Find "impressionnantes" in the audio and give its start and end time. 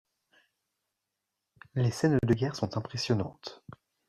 2.75-3.63